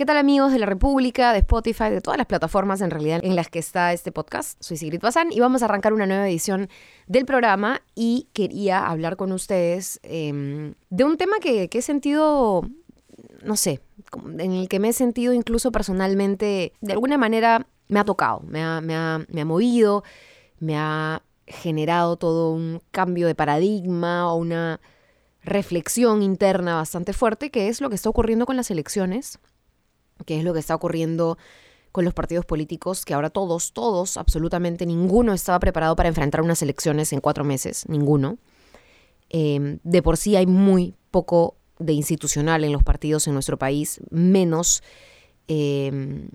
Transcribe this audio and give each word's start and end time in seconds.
¿Qué 0.00 0.06
tal 0.06 0.16
amigos 0.16 0.50
de 0.50 0.58
la 0.58 0.64
República, 0.64 1.34
de 1.34 1.40
Spotify, 1.40 1.90
de 1.90 2.00
todas 2.00 2.16
las 2.16 2.26
plataformas 2.26 2.80
en 2.80 2.90
realidad 2.90 3.20
en 3.22 3.36
las 3.36 3.50
que 3.50 3.58
está 3.58 3.92
este 3.92 4.12
podcast? 4.12 4.56
Soy 4.58 4.78
Sigrid 4.78 5.02
Bazán 5.02 5.30
y 5.30 5.40
vamos 5.40 5.60
a 5.60 5.66
arrancar 5.66 5.92
una 5.92 6.06
nueva 6.06 6.26
edición 6.26 6.70
del 7.06 7.26
programa 7.26 7.82
y 7.94 8.26
quería 8.32 8.86
hablar 8.86 9.18
con 9.18 9.30
ustedes 9.30 10.00
em, 10.02 10.72
de 10.88 11.04
un 11.04 11.18
tema 11.18 11.38
que, 11.38 11.68
he 11.70 11.82
sentido, 11.82 12.62
no 13.44 13.56
sé, 13.56 13.82
en 14.38 14.52
el 14.52 14.70
que 14.70 14.78
me 14.78 14.88
he 14.88 14.92
sentido 14.94 15.34
incluso 15.34 15.70
personalmente, 15.70 16.72
de 16.80 16.92
alguna 16.94 17.18
manera 17.18 17.66
me 17.88 18.00
ha 18.00 18.04
tocado, 18.04 18.40
me 18.48 18.62
ha, 18.62 18.80
me 18.80 18.94
ha, 18.94 19.26
me 19.28 19.42
ha 19.42 19.44
movido, 19.44 20.02
me 20.60 20.78
ha 20.78 21.20
generado 21.46 22.16
todo 22.16 22.52
un 22.52 22.80
cambio 22.90 23.26
de 23.26 23.34
paradigma 23.34 24.32
o 24.32 24.36
una 24.36 24.80
reflexión 25.42 26.22
interna 26.22 26.76
bastante 26.76 27.12
fuerte, 27.12 27.50
que 27.50 27.68
es 27.68 27.82
lo 27.82 27.90
que 27.90 27.96
está 27.96 28.08
ocurriendo 28.08 28.46
con 28.46 28.56
las 28.56 28.70
elecciones 28.70 29.38
que 30.26 30.38
es 30.38 30.44
lo 30.44 30.52
que 30.52 30.60
está 30.60 30.74
ocurriendo 30.74 31.38
con 31.92 32.04
los 32.04 32.14
partidos 32.14 32.44
políticos, 32.44 33.04
que 33.04 33.14
ahora 33.14 33.30
todos, 33.30 33.72
todos, 33.72 34.16
absolutamente 34.16 34.86
ninguno 34.86 35.32
estaba 35.32 35.58
preparado 35.58 35.96
para 35.96 36.08
enfrentar 36.08 36.40
unas 36.42 36.62
elecciones 36.62 37.12
en 37.12 37.20
cuatro 37.20 37.44
meses, 37.44 37.84
ninguno. 37.88 38.38
Em, 39.28 39.78
de 39.82 40.02
por 40.02 40.16
sí 40.16 40.36
hay 40.36 40.46
muy 40.46 40.94
poco 41.10 41.56
de 41.78 41.92
institucional 41.92 42.62
en 42.64 42.72
los 42.72 42.82
partidos 42.82 43.26
en 43.26 43.34
nuestro 43.34 43.58
país, 43.58 44.00
menos, 44.10 44.82
em, 45.48 46.28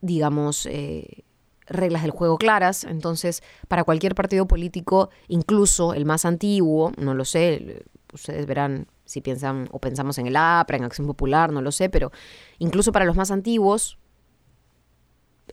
digamos, 0.00 0.66
eh, 0.66 1.24
reglas 1.66 2.02
del 2.02 2.10
juego 2.10 2.38
claras. 2.38 2.84
Entonces, 2.84 3.42
para 3.68 3.84
cualquier 3.84 4.14
partido 4.14 4.46
político, 4.46 5.10
incluso 5.28 5.94
el 5.94 6.04
más 6.04 6.24
antiguo, 6.24 6.92
no 6.96 7.14
lo 7.14 7.24
sé, 7.24 7.84
ustedes 8.12 8.46
verán 8.46 8.86
si 9.04 9.20
piensan 9.20 9.68
o 9.70 9.78
pensamos 9.78 10.18
en 10.18 10.26
el 10.26 10.36
APRA, 10.36 10.76
en 10.78 10.84
Acción 10.84 11.06
Popular, 11.06 11.52
no 11.52 11.62
lo 11.62 11.72
sé, 11.72 11.88
pero 11.88 12.10
incluso 12.58 12.92
para 12.92 13.04
los 13.04 13.16
más 13.16 13.30
antiguos 13.30 13.98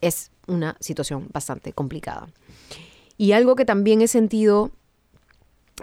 es 0.00 0.30
una 0.46 0.76
situación 0.80 1.28
bastante 1.32 1.72
complicada. 1.72 2.28
Y 3.16 3.32
algo 3.32 3.54
que 3.54 3.64
también 3.64 4.00
he 4.02 4.08
sentido 4.08 4.70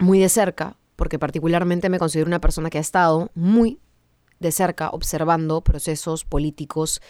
muy 0.00 0.18
de 0.18 0.28
cerca, 0.28 0.76
porque 0.96 1.18
particularmente 1.18 1.88
me 1.88 1.98
considero 1.98 2.26
una 2.26 2.40
persona 2.40 2.70
que 2.70 2.78
ha 2.78 2.82
estado 2.82 3.30
muy 3.34 3.78
de 4.40 4.52
cerca 4.52 4.90
observando 4.90 5.60
procesos 5.62 6.24
políticos, 6.24 7.00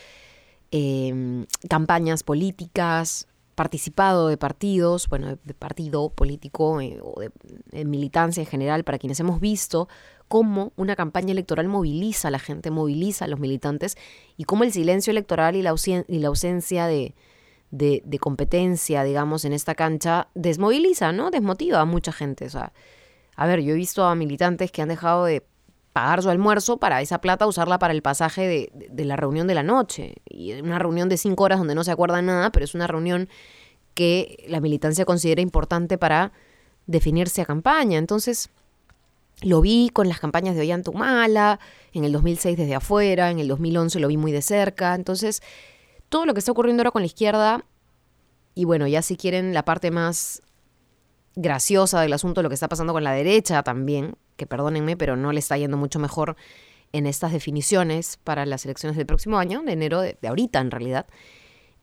em, 0.70 1.46
campañas 1.68 2.22
políticas, 2.22 3.26
participado 3.60 4.28
de 4.28 4.38
partidos, 4.38 5.06
bueno, 5.10 5.36
de 5.44 5.52
partido 5.52 6.08
político 6.08 6.80
eh, 6.80 6.98
o 7.02 7.20
de, 7.20 7.84
militancia 7.84 8.40
en 8.40 8.46
general, 8.46 8.84
para 8.84 8.98
quienes 8.98 9.20
hemos 9.20 9.38
visto 9.38 9.86
cómo 10.28 10.72
una 10.76 10.96
campaña 10.96 11.32
electoral 11.32 11.68
moviliza 11.68 12.28
a 12.28 12.30
la 12.30 12.38
gente, 12.38 12.70
moviliza 12.70 13.26
a 13.26 13.28
los 13.28 13.38
militantes 13.38 13.98
y 14.38 14.44
cómo 14.44 14.64
el 14.64 14.72
silencio 14.72 15.10
electoral 15.10 15.56
y 15.56 15.60
la, 15.62 15.68
ausencia 15.72 16.86
de, 16.86 17.14
de, 17.70 18.18
competencia, 18.18 19.04
digamos, 19.04 19.44
en 19.44 19.52
esta 19.52 19.74
cancha 19.74 20.28
desmoviliza, 20.34 21.12
¿no? 21.12 21.30
Desmotiva 21.30 21.82
a 21.82 21.84
mucha 21.84 22.12
gente. 22.12 22.46
O 22.46 22.50
sea, 22.50 22.72
a 23.36 23.46
ver, 23.46 23.60
yo 23.60 23.74
he 23.74 23.76
visto 23.76 24.06
a 24.06 24.14
militantes 24.14 24.72
que 24.72 24.80
han 24.80 24.88
dejado 24.88 25.26
de 25.26 25.44
pagar 25.92 26.22
su 26.22 26.30
almuerzo 26.30 26.78
para 26.78 27.00
esa 27.00 27.20
plata 27.20 27.46
usarla 27.46 27.78
para 27.78 27.92
el 27.92 28.02
pasaje 28.02 28.46
de, 28.46 28.88
de, 28.90 29.04
la 29.04 29.16
reunión 29.16 29.46
de 29.46 29.54
la 29.54 29.62
noche. 29.62 30.14
Y 30.28 30.52
una 30.60 30.78
reunión 30.78 31.08
de 31.08 31.16
cinco 31.16 31.44
horas 31.44 31.58
donde 31.58 31.74
no 31.74 31.84
se 31.84 31.90
acuerda 31.90 32.22
nada, 32.22 32.50
pero 32.50 32.64
es 32.64 32.74
una 32.74 32.86
reunión 32.86 33.28
que 33.94 34.44
la 34.48 34.60
militancia 34.60 35.04
considera 35.04 35.40
importante 35.40 35.98
para 35.98 36.32
definirse 36.86 37.42
a 37.42 37.44
campaña. 37.44 37.98
Entonces, 37.98 38.50
lo 39.42 39.60
vi 39.60 39.90
con 39.92 40.08
las 40.08 40.20
campañas 40.20 40.54
de 40.54 40.62
Ollantumala, 40.62 41.60
en 41.92 42.04
el 42.04 42.12
2006 42.12 42.56
desde 42.56 42.74
afuera, 42.74 43.30
en 43.30 43.38
el 43.38 43.48
2011 43.48 43.98
lo 44.00 44.08
vi 44.08 44.16
muy 44.16 44.32
de 44.32 44.42
cerca. 44.42 44.94
Entonces, 44.94 45.42
todo 46.08 46.26
lo 46.26 46.34
que 46.34 46.40
está 46.40 46.52
ocurriendo 46.52 46.82
ahora 46.82 46.90
con 46.90 47.02
la 47.02 47.06
izquierda, 47.06 47.64
y 48.54 48.64
bueno, 48.64 48.86
ya 48.86 49.02
si 49.02 49.16
quieren 49.16 49.54
la 49.54 49.64
parte 49.64 49.90
más 49.90 50.42
graciosa 51.36 52.00
del 52.00 52.12
asunto, 52.12 52.42
lo 52.42 52.48
que 52.48 52.54
está 52.54 52.68
pasando 52.68 52.92
con 52.92 53.04
la 53.04 53.12
derecha 53.12 53.62
también, 53.62 54.14
que 54.36 54.46
perdónenme, 54.46 54.96
pero 54.96 55.16
no 55.16 55.32
le 55.32 55.40
está 55.40 55.56
yendo 55.56 55.76
mucho 55.76 55.98
mejor 55.98 56.36
en 56.92 57.06
estas 57.06 57.32
definiciones 57.32 58.18
para 58.24 58.46
las 58.46 58.64
elecciones 58.64 58.96
del 58.96 59.06
próximo 59.06 59.38
año, 59.38 59.62
de 59.62 59.72
enero, 59.72 60.00
de, 60.00 60.16
ahorita 60.26 60.60
en 60.60 60.70
realidad. 60.70 61.06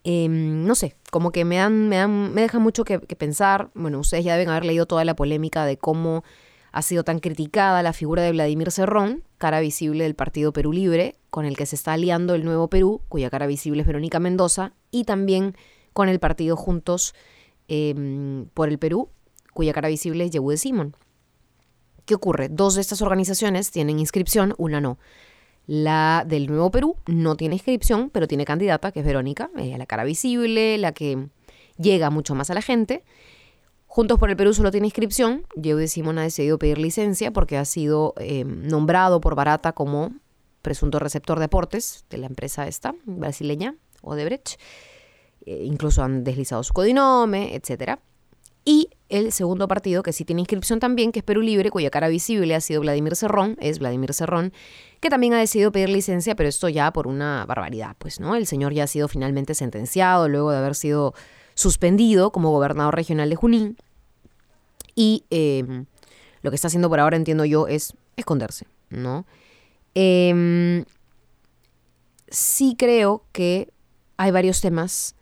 Em, 0.03 0.66
no 0.66 0.75
sé, 0.75 0.96
como 1.12 1.31
que 1.31 1.46
me 1.46 1.58
dan, 1.58 1.90
me 1.90 1.97
dan, 1.97 2.34
me 2.34 2.41
deja 2.41 2.59
mucho 2.59 2.84
que, 2.84 3.00
pensar. 3.00 3.69
Bueno, 3.74 4.00
ustedes 4.00 4.25
ya 4.25 4.34
deben 4.34 4.50
haber 4.50 4.66
leído 4.66 4.85
toda 4.85 5.06
la 5.06 5.16
polémica 5.16 5.66
de 5.66 5.78
cómo 5.78 6.24
ha 6.72 6.81
sido 6.81 7.03
tan 7.03 7.19
criticada 7.19 7.81
la 7.84 7.94
figura 7.94 8.22
de 8.22 8.31
Vladimir 8.31 8.72
Cerrón, 8.72 9.24
cara 9.38 9.59
visible 9.59 10.03
del 10.03 10.16
Partido 10.16 10.53
Perú 10.53 10.74
Libre, 10.74 11.16
con 11.29 11.46
el 11.46 11.58
que 11.58 11.66
se 11.66 11.75
está 11.75 11.94
aliando 11.94 12.35
el 12.35 12.46
Nuevo 12.46 12.69
Perú, 12.69 13.02
cuya 13.09 13.29
cara 13.29 13.47
visible 13.47 13.81
es 13.81 13.88
Verónica 13.88 14.19
Mendoza, 14.19 14.74
y 14.91 15.06
también 15.06 15.56
con 15.94 16.09
el 16.09 16.19
partido 16.19 16.56
Juntos 16.56 17.16
em, 17.68 18.46
por 18.53 18.69
el 18.69 18.78
Perú, 18.78 19.09
cuya 19.57 19.73
cara 19.73 19.90
visible 19.90 20.23
es 20.23 20.29
Yehude 20.29 20.56
Simón. 20.56 20.95
¿Qué 22.06 22.13
ocurre? 22.13 22.47
Dos 22.47 22.75
de 22.75 22.81
estas 22.81 23.01
organizaciones 23.01 23.72
tienen 23.72 23.97
inscripción, 23.97 24.53
una 24.59 24.79
no. 24.79 25.00
La 25.66 26.25
del 26.28 26.45
Nuevo 26.45 26.69
Perú 26.69 26.95
no 27.07 27.35
tiene 27.35 27.56
inscripción, 27.56 28.12
pero 28.12 28.28
tiene 28.28 28.46
candidata, 28.46 28.91
que 28.91 29.00
es 29.00 29.06
Verónica, 29.06 29.50
la 29.56 29.85
cara 29.88 30.03
visible, 30.03 30.78
la 30.78 30.91
que 30.91 31.29
llega 31.79 32.12
mucho 32.12 32.35
más 32.35 32.51
a 32.51 32.53
la 32.53 32.62
gente. 32.62 33.03
Juntos 33.88 34.19
por 34.19 34.29
el 34.29 34.38
Perú 34.38 34.53
solo 34.53 34.69
tiene 34.69 34.85
inscripción. 34.85 35.47
Yehude 35.56 35.88
Simón 35.88 36.19
ha 36.19 36.22
decidido 36.22 36.59
pedir 36.59 36.78
licencia 36.78 37.31
porque 37.31 37.57
ha 37.57 37.66
sido 37.66 38.13
eh, 38.19 38.44
nombrado 38.46 39.22
por 39.22 39.34
Barata 39.34 39.72
como 39.72 40.13
presunto 40.62 41.00
receptor 41.00 41.40
de 41.40 41.46
aportes 41.46 42.06
de 42.12 42.19
la 42.19 42.28
empresa 42.28 42.67
esta, 42.67 42.94
brasileña, 43.06 43.73
Odebrecht. 44.03 44.59
Eh, 45.47 45.63
incluso 45.63 46.03
han 46.03 46.23
deslizado 46.23 46.62
su 46.62 46.73
codinome, 46.73 47.56
etcétera. 47.56 48.00
Y 48.69 48.89
el 49.07 49.31
segundo 49.31 49.66
partido, 49.69 50.03
que 50.03 50.11
sí 50.11 50.25
tiene 50.25 50.41
inscripción 50.41 50.81
también, 50.81 51.13
que 51.13 51.19
es 51.19 51.23
Perú 51.23 51.39
Libre, 51.39 51.72
cuya 51.72 51.89
cara 51.89 52.09
visible 52.09 52.53
ha 52.53 52.59
sido 52.59 52.81
Vladimir 52.81 53.16
Cerrón, 53.16 53.55
es 53.61 53.79
Vladimir 53.79 54.13
Cerrón, 54.13 54.51
que 55.00 55.09
también 55.09 55.33
ha 55.35 55.39
decidido 55.39 55.72
pedir 55.72 55.88
licencia, 55.88 56.35
pero 56.35 56.50
esto 56.50 56.67
ya 56.67 56.91
por 56.91 57.07
una 57.07 57.45
barbaridad, 57.45 57.95
pues, 57.97 58.19
¿no? 58.19 58.35
El 58.35 58.45
señor 58.45 58.73
ya 58.73 58.83
ha 58.83 58.88
sido 58.88 59.07
finalmente 59.07 59.55
sentenciado 59.55 60.28
luego 60.28 60.51
de 60.51 60.57
haber 60.57 60.75
sido 60.75 61.13
suspendido 61.53 62.33
como 62.33 62.51
gobernador 62.51 62.94
regional 62.94 63.29
de 63.29 63.38
Junín. 63.38 63.78
Y 64.95 65.23
em, 65.29 65.85
lo 66.41 66.51
que 66.51 66.55
está 66.55 66.67
haciendo 66.67 66.89
por 66.89 66.99
ahora, 66.99 67.16
entiendo 67.16 67.45
yo, 67.45 67.69
es 67.69 67.94
esconderse, 68.17 68.67
¿no? 68.89 69.25
Em, 69.95 70.84
sí 72.28 72.75
creo 72.78 73.23
que 73.31 73.72
hay 74.17 74.31
varios 74.31 74.59
temas 74.59 75.16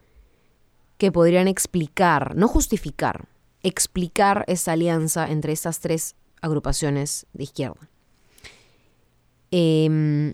que 0.97 1.12
podrían 1.12 1.47
explicar, 1.47 2.35
no 2.35 2.47
justificar, 2.47 3.27
explicar 3.65 4.45
esa 4.47 4.73
alianza 4.73 5.27
entre 5.29 5.51
estas 5.51 5.79
tres 5.79 6.15
agrupaciones 6.41 7.25
de 7.33 7.43
izquierda. 7.43 7.89
Em, 9.51 10.33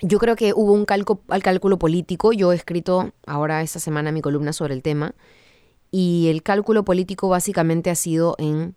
yo 0.00 0.18
creo 0.18 0.34
que 0.34 0.52
hubo 0.54 0.72
un 0.72 0.86
al 1.28 1.42
cálculo 1.42 1.78
político. 1.78 2.32
Yo 2.32 2.52
he 2.52 2.56
escrito 2.56 3.12
ahora 3.26 3.62
esta 3.62 3.78
semana 3.78 4.10
mi 4.10 4.22
columna 4.22 4.52
sobre 4.52 4.74
el 4.74 4.82
tema. 4.82 5.14
Y 5.90 6.28
el 6.28 6.42
cálculo 6.42 6.84
político 6.84 7.28
básicamente 7.28 7.90
ha 7.90 7.94
sido 7.94 8.34
en 8.38 8.74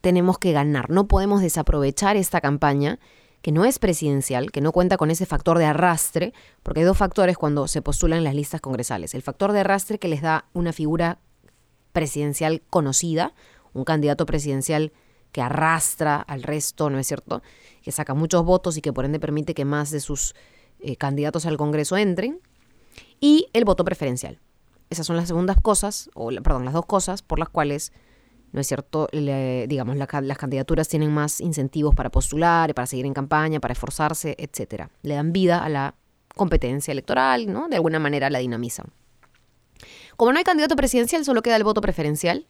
tenemos 0.00 0.38
que 0.38 0.52
ganar. 0.52 0.88
No 0.88 1.06
podemos 1.06 1.42
desaprovechar 1.42 2.16
esta 2.16 2.40
campaña 2.40 2.98
que 3.42 3.52
no 3.52 3.64
es 3.66 3.78
presidencial, 3.78 4.50
que 4.50 4.62
no 4.62 4.72
cuenta 4.72 4.96
con 4.96 5.10
ese 5.10 5.26
factor 5.26 5.58
de 5.58 5.66
arrastre, 5.66 6.32
porque 6.62 6.80
hay 6.80 6.86
dos 6.86 6.96
factores 6.96 7.36
cuando 7.36 7.68
se 7.68 7.82
postulan 7.82 8.24
las 8.24 8.34
listas 8.34 8.60
congresales. 8.60 9.14
El 9.14 9.22
factor 9.22 9.52
de 9.52 9.60
arrastre 9.60 9.98
que 9.98 10.08
les 10.08 10.22
da 10.22 10.46
una 10.54 10.72
figura 10.72 11.18
presidencial 11.92 12.62
conocida, 12.70 13.34
un 13.72 13.84
candidato 13.84 14.26
presidencial 14.26 14.92
que 15.32 15.42
arrastra 15.42 16.16
al 16.16 16.42
resto, 16.42 16.90
¿no 16.90 16.98
es 16.98 17.06
cierto? 17.06 17.42
Que 17.82 17.92
saca 17.92 18.14
muchos 18.14 18.44
votos 18.44 18.76
y 18.76 18.82
que 18.82 18.92
por 18.92 19.04
ende 19.04 19.20
permite 19.20 19.54
que 19.54 19.64
más 19.64 19.90
de 19.90 20.00
sus 20.00 20.34
eh, 20.80 20.96
candidatos 20.96 21.46
al 21.46 21.56
Congreso 21.56 21.96
entren. 21.96 22.40
Y 23.20 23.48
el 23.52 23.64
voto 23.64 23.84
preferencial. 23.84 24.40
Esas 24.88 25.06
son 25.06 25.16
las 25.16 25.28
segundas 25.28 25.56
cosas, 25.60 26.10
o 26.14 26.30
perdón, 26.42 26.64
las 26.64 26.74
dos 26.74 26.86
cosas 26.86 27.22
por 27.22 27.38
las 27.38 27.48
cuales, 27.48 27.92
¿no 28.52 28.60
es 28.60 28.66
cierto? 28.66 29.08
digamos, 29.12 29.96
las 29.96 30.38
candidaturas 30.38 30.88
tienen 30.88 31.12
más 31.12 31.40
incentivos 31.40 31.94
para 31.94 32.10
postular, 32.10 32.74
para 32.74 32.86
seguir 32.86 33.06
en 33.06 33.14
campaña, 33.14 33.60
para 33.60 33.72
esforzarse, 33.72 34.34
etcétera. 34.38 34.90
Le 35.02 35.14
dan 35.14 35.32
vida 35.32 35.62
a 35.62 35.68
la 35.68 35.94
competencia 36.34 36.90
electoral, 36.90 37.52
¿no? 37.52 37.68
De 37.68 37.76
alguna 37.76 38.00
manera 38.00 38.30
la 38.30 38.40
dinamizan. 38.40 38.86
Como 40.20 40.34
no 40.34 40.38
hay 40.38 40.44
candidato 40.44 40.76
presidencial, 40.76 41.24
solo 41.24 41.40
queda 41.40 41.56
el 41.56 41.64
voto 41.64 41.80
preferencial. 41.80 42.44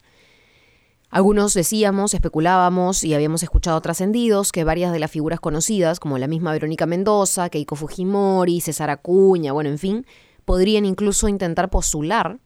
Algunos 1.09 1.55
decíamos, 1.55 2.15
especulábamos 2.15 3.05
y 3.05 3.15
habíamos 3.15 3.45
escuchado 3.45 3.81
trascendidos 3.81 4.51
que 4.51 4.65
varias 4.65 4.93
de 4.93 4.99
las 4.99 5.09
figuras 5.09 5.39
conocidas, 5.39 6.01
como 6.01 6.19
la 6.19 6.27
misma 6.27 6.51
Verónica 6.51 6.87
Mendoza, 6.87 7.49
Keiko 7.49 7.77
Fujimori, 7.77 8.61
César 8.61 8.91
Acuña, 8.91 9.53
bueno, 9.53 9.71
en 9.71 9.79
fin, 9.79 10.05
podrían 10.45 10.85
incluso 10.85 11.29
intentar 11.29 11.71
postular 11.71 12.41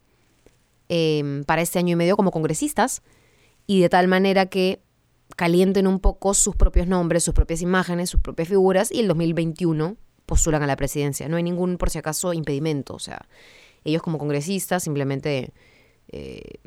em, 0.91 1.43
para 1.45 1.63
este 1.63 1.79
año 1.79 1.95
y 1.95 1.97
medio 1.97 2.19
como 2.19 2.31
congresistas 2.31 3.01
y 3.67 3.81
de 3.81 3.89
tal 3.89 4.09
manera 4.09 4.45
que 4.45 4.83
calienten 5.37 5.87
un 5.87 6.01
poco 6.01 6.35
sus 6.35 6.55
propios 6.55 6.87
nombres, 6.87 7.25
sus 7.25 7.33
propias 7.33 7.63
imágenes, 7.63 8.11
sus 8.11 8.21
propias 8.21 8.49
figuras 8.49 8.93
y 8.93 9.01
el 9.01 9.09
2021 9.09 9.97
postulan 10.27 10.63
a 10.63 10.67
la 10.67 10.77
presidencia. 10.77 11.31
No 11.31 11.39
hay 11.39 11.43
ningún, 11.43 11.79
por 11.79 11.89
si 11.89 11.97
acaso, 11.97 12.35
impedimento. 12.35 12.93
O 12.93 12.99
sea, 12.99 13.27
ellos 13.85 14.03
como 14.03 14.19
congresistas 14.19 14.83
simplemente... 14.83 15.53
Eh, 16.09 16.59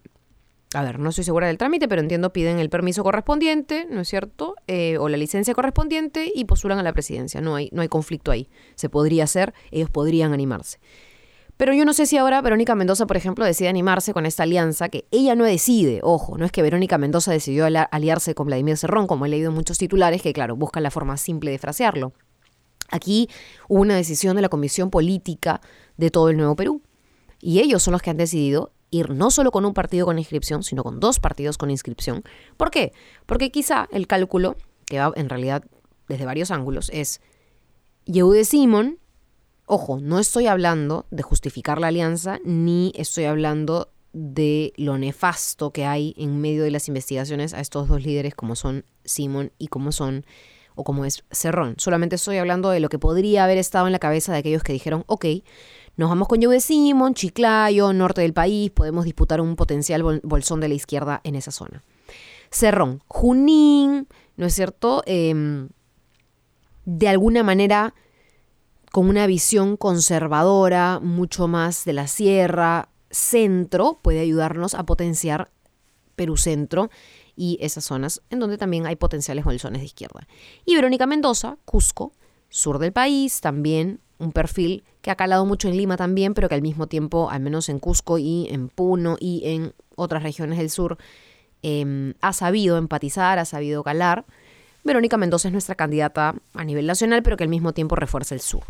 a 0.73 0.83
ver, 0.83 0.99
no 0.99 1.09
estoy 1.09 1.23
segura 1.23 1.47
del 1.47 1.57
trámite, 1.57 1.87
pero 1.87 2.01
entiendo 2.01 2.33
piden 2.33 2.59
el 2.59 2.69
permiso 2.69 3.01
correspondiente, 3.01 3.87
¿no 3.89 4.01
es 4.01 4.09
cierto? 4.09 4.55
Eh, 4.67 4.97
o 4.97 5.07
la 5.07 5.15
licencia 5.15 5.53
correspondiente 5.53 6.29
y 6.33 6.43
postulan 6.43 6.77
a 6.77 6.83
la 6.83 6.91
presidencia. 6.91 7.39
No 7.39 7.55
hay, 7.55 7.69
no 7.71 7.81
hay 7.81 7.87
conflicto 7.87 8.31
ahí. 8.31 8.49
Se 8.75 8.89
podría 8.89 9.23
hacer, 9.23 9.53
ellos 9.71 9.89
podrían 9.89 10.33
animarse. 10.33 10.79
Pero 11.57 11.73
yo 11.73 11.85
no 11.85 11.93
sé 11.93 12.05
si 12.05 12.17
ahora 12.17 12.39
Verónica 12.41 12.75
Mendoza, 12.75 13.07
por 13.07 13.17
ejemplo, 13.17 13.43
decide 13.43 13.67
animarse 13.67 14.13
con 14.13 14.27
esta 14.27 14.43
alianza, 14.43 14.89
que 14.89 15.05
ella 15.09 15.35
no 15.35 15.43
decide, 15.43 16.01
ojo, 16.03 16.37
no 16.37 16.45
es 16.45 16.51
que 16.51 16.61
Verónica 16.61 16.99
Mendoza 16.99 17.31
decidió 17.31 17.65
aliarse 17.65 18.35
con 18.35 18.45
Vladimir 18.45 18.77
Cerrón, 18.77 19.07
como 19.07 19.25
he 19.25 19.29
leído 19.29 19.49
en 19.49 19.55
muchos 19.55 19.79
titulares, 19.79 20.21
que 20.21 20.33
claro, 20.33 20.55
buscan 20.55 20.83
la 20.83 20.91
forma 20.91 21.17
simple 21.17 21.49
de 21.49 21.57
frasearlo. 21.57 22.13
Aquí 22.89 23.27
hubo 23.67 23.81
una 23.81 23.95
decisión 23.95 24.35
de 24.35 24.43
la 24.43 24.49
Comisión 24.49 24.91
Política 24.91 25.61
de 25.97 26.11
todo 26.11 26.29
el 26.29 26.37
Nuevo 26.37 26.55
Perú. 26.55 26.81
Y 27.39 27.59
ellos 27.59 27.83
son 27.83 27.93
los 27.93 28.01
que 28.01 28.09
han 28.09 28.17
decidido 28.17 28.71
ir 28.89 29.09
no 29.09 29.31
solo 29.31 29.51
con 29.51 29.65
un 29.65 29.73
partido 29.73 30.05
con 30.05 30.17
inscripción, 30.17 30.63
sino 30.63 30.83
con 30.83 30.99
dos 30.99 31.19
partidos 31.19 31.57
con 31.57 31.69
inscripción. 31.69 32.23
¿Por 32.55 32.71
qué? 32.71 32.93
Porque 33.25 33.51
quizá 33.51 33.87
el 33.91 34.07
cálculo, 34.07 34.55
que 34.85 34.99
va 34.99 35.11
en 35.15 35.29
realidad 35.29 35.63
desde 36.07 36.25
varios 36.25 36.51
ángulos, 36.51 36.89
es 36.93 37.21
Yehude 38.05 38.45
Simon, 38.45 38.99
ojo, 39.65 39.99
no 39.99 40.19
estoy 40.19 40.47
hablando 40.47 41.05
de 41.11 41.23
justificar 41.23 41.79
la 41.79 41.87
alianza, 41.87 42.39
ni 42.45 42.93
estoy 42.95 43.25
hablando 43.25 43.91
de 44.13 44.73
lo 44.77 44.97
nefasto 44.97 45.71
que 45.71 45.85
hay 45.85 46.15
en 46.17 46.39
medio 46.39 46.63
de 46.63 46.71
las 46.71 46.87
investigaciones 46.87 47.53
a 47.53 47.59
estos 47.59 47.87
dos 47.87 48.03
líderes 48.03 48.33
como 48.33 48.55
son 48.55 48.85
Simon 49.03 49.51
y 49.57 49.67
como 49.67 49.91
son 49.91 50.25
o 50.75 50.83
como 50.83 51.05
es 51.05 51.23
Cerrón. 51.31 51.75
Solamente 51.77 52.15
estoy 52.15 52.37
hablando 52.37 52.69
de 52.69 52.79
lo 52.79 52.89
que 52.89 52.99
podría 52.99 53.43
haber 53.43 53.57
estado 53.57 53.87
en 53.87 53.91
la 53.91 53.99
cabeza 53.99 54.31
de 54.31 54.39
aquellos 54.39 54.63
que 54.63 54.73
dijeron, 54.73 55.03
ok, 55.07 55.25
nos 55.97 56.09
vamos 56.09 56.27
con 56.27 56.41
Joe 56.41 56.61
Simon, 56.61 57.15
Chiclayo, 57.15 57.91
norte 57.91 58.21
del 58.21 58.33
país, 58.33 58.69
podemos 58.69 59.03
disputar 59.03 59.41
un 59.41 59.55
potencial 59.55 60.21
bolsón 60.23 60.61
de 60.61 60.67
la 60.67 60.75
izquierda 60.75 61.21
en 61.23 61.35
esa 61.35 61.51
zona. 61.51 61.83
Cerrón, 62.51 63.01
Junín, 63.07 64.07
¿no 64.37 64.45
es 64.45 64.53
cierto? 64.53 65.01
Em, 65.07 65.69
de 66.85 67.07
alguna 67.07 67.43
manera 67.43 67.95
con 68.91 69.09
una 69.09 69.27
visión 69.27 69.75
conservadora, 69.75 70.99
mucho 71.01 71.47
más 71.47 71.83
de 71.83 71.93
la 71.93 72.07
sierra, 72.07 72.89
centro, 73.09 73.99
puede 74.01 74.19
ayudarnos 74.19 74.75
a 74.75 74.85
potenciar 74.85 75.51
Perú 76.15 76.37
Centro 76.37 76.89
y 77.35 77.57
esas 77.61 77.85
zonas 77.85 78.21
en 78.29 78.39
donde 78.39 78.57
también 78.57 78.85
hay 78.85 78.95
potenciales 78.95 79.45
bolsones 79.45 79.81
de 79.81 79.85
izquierda. 79.85 80.27
Y 80.63 80.75
Verónica 80.75 81.05
Mendoza, 81.05 81.57
Cusco, 81.65 82.13
sur 82.49 82.79
del 82.79 82.91
país, 82.91 83.41
también 83.41 83.99
un 84.19 84.31
perfil 84.31 84.83
que 85.01 85.11
ha 85.11 85.15
calado 85.15 85.45
mucho 85.45 85.67
en 85.67 85.77
Lima 85.77 85.97
también, 85.97 86.33
pero 86.33 86.49
que 86.49 86.55
al 86.55 86.61
mismo 86.61 86.87
tiempo, 86.87 87.29
al 87.29 87.41
menos 87.41 87.69
en 87.69 87.79
Cusco 87.79 88.17
y 88.17 88.47
en 88.49 88.69
Puno 88.69 89.17
y 89.19 89.41
en 89.45 89.73
otras 89.95 90.23
regiones 90.23 90.57
del 90.57 90.69
sur, 90.69 90.97
em, 91.61 92.13
ha 92.21 92.33
sabido 92.33 92.77
empatizar, 92.77 93.39
ha 93.39 93.45
sabido 93.45 93.83
calar. 93.83 94.25
Verónica 94.83 95.17
Mendoza 95.17 95.47
es 95.47 95.51
nuestra 95.51 95.75
candidata 95.75 96.35
a 96.53 96.63
nivel 96.63 96.87
nacional, 96.87 97.23
pero 97.23 97.37
que 97.37 97.43
al 97.43 97.49
mismo 97.49 97.73
tiempo 97.73 97.95
refuerza 97.95 98.35
el 98.35 98.41
sur. 98.41 98.63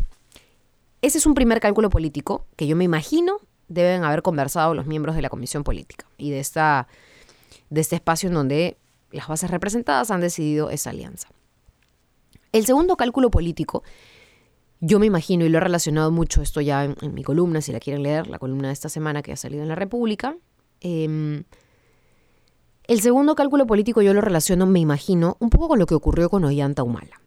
Ese 1.00 1.18
es 1.18 1.26
un 1.26 1.34
primer 1.34 1.60
cálculo 1.60 1.90
político 1.90 2.44
que 2.56 2.66
yo 2.66 2.76
me 2.76 2.84
imagino 2.84 3.38
deben 3.68 4.02
haber 4.02 4.22
conversado 4.22 4.74
los 4.74 4.86
miembros 4.86 5.14
de 5.14 5.22
la 5.22 5.28
Comisión 5.28 5.62
Política 5.62 6.06
y 6.16 6.30
de, 6.30 6.40
esta, 6.40 6.88
de 7.70 7.80
este 7.80 7.96
espacio 7.96 8.28
en 8.28 8.34
donde 8.34 8.76
las 9.12 9.28
bases 9.28 9.50
representadas 9.50 10.10
han 10.10 10.20
decidido 10.20 10.70
esa 10.70 10.90
alianza. 10.90 11.28
El 12.52 12.66
segundo 12.66 12.96
cálculo 12.96 13.30
político 13.30 13.82
yo 14.80 14.98
me 14.98 15.06
imagino, 15.06 15.44
y 15.44 15.48
lo 15.48 15.58
he 15.58 15.60
relacionado 15.60 16.10
mucho 16.10 16.40
esto 16.40 16.60
ya 16.60 16.84
en, 16.84 17.14
mi 17.14 17.24
columna, 17.24 17.60
si 17.60 17.72
la 17.72 17.80
quieren 17.80 18.02
leer, 18.02 18.28
la 18.28 18.38
columna 18.38 18.68
de 18.68 18.74
esta 18.74 18.88
semana 18.88 19.22
que 19.22 19.32
ha 19.32 19.36
salido 19.36 19.62
en 19.62 19.68
la 19.68 19.74
República. 19.74 20.36
Em, 20.80 21.44
el 22.84 23.00
segundo 23.00 23.34
cálculo 23.34 23.66
político 23.66 24.02
yo 24.02 24.14
lo 24.14 24.20
relaciono, 24.20 24.66
me 24.66 24.78
imagino, 24.78 25.36
un 25.40 25.50
poco 25.50 25.68
con 25.68 25.78
lo 25.78 25.86
que 25.86 25.94
ocurrió 25.94 26.30
con 26.30 26.44
Ollanta 26.44 26.84
Humala, 26.84 27.20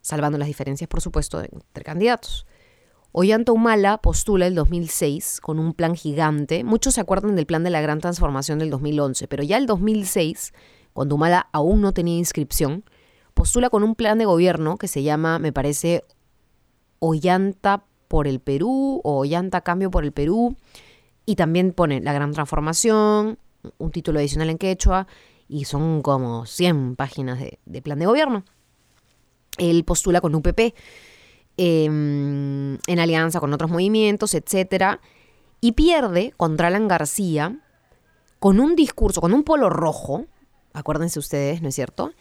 salvando 0.00 0.36
las 0.36 0.48
diferencias, 0.48 0.88
por 0.88 1.00
supuesto, 1.00 1.40
entre 1.40 1.84
candidatos. 1.84 2.44
Ollanta 3.12 3.52
Humala 3.52 3.98
postula 3.98 4.48
el 4.48 4.56
2006 4.56 5.40
con 5.40 5.60
un 5.60 5.74
plan 5.74 5.94
gigante. 5.94 6.64
Muchos 6.64 6.94
se 6.94 7.00
acuerdan 7.00 7.36
del 7.36 7.46
plan 7.46 7.62
de 7.62 7.70
la 7.70 7.80
gran 7.80 8.00
transformación 8.00 8.58
del 8.58 8.68
2011, 8.68 9.28
pero 9.28 9.44
ya 9.44 9.58
el 9.58 9.66
2006, 9.66 10.52
cuando 10.92 11.14
Humala 11.14 11.48
aún 11.52 11.80
no 11.80 11.92
tenía 11.92 12.18
inscripción, 12.18 12.84
postula 13.36 13.68
con 13.68 13.84
un 13.84 13.94
plan 13.94 14.16
de 14.16 14.24
gobierno 14.24 14.78
que 14.78 14.88
se 14.88 15.02
llama, 15.02 15.38
me 15.38 15.52
parece, 15.52 16.04
Ollanta 17.00 17.84
por 18.08 18.26
el 18.26 18.40
Perú 18.40 19.02
o 19.04 19.18
Ollanta 19.18 19.60
Cambio 19.60 19.90
por 19.90 20.04
el 20.04 20.12
Perú. 20.12 20.56
Y 21.26 21.36
también 21.36 21.72
pone 21.72 22.00
La 22.00 22.14
Gran 22.14 22.32
Transformación, 22.32 23.38
un 23.76 23.90
título 23.90 24.20
adicional 24.20 24.48
en 24.48 24.56
quechua, 24.56 25.06
y 25.48 25.66
son 25.66 26.00
como 26.00 26.46
100 26.46 26.96
páginas 26.96 27.38
de, 27.38 27.82
plan 27.82 27.98
de 27.98 28.06
gobierno. 28.06 28.42
Él 29.58 29.84
postula 29.84 30.22
con 30.22 30.34
UPP, 30.34 30.74
em, 31.58 32.78
en 32.86 32.98
alianza 32.98 33.38
con 33.38 33.52
otros 33.52 33.70
movimientos, 33.70 34.32
etc. 34.32 34.98
Y 35.60 35.72
pierde 35.72 36.32
contra 36.38 36.68
Alan 36.68 36.88
García 36.88 37.60
con 38.38 38.60
un 38.60 38.76
discurso, 38.76 39.20
con 39.20 39.34
un 39.34 39.44
polo 39.44 39.68
rojo, 39.68 40.24
acuérdense 40.72 41.18
ustedes, 41.18 41.60
¿no 41.60 41.68
es 41.68 41.74
cierto? 41.74 42.12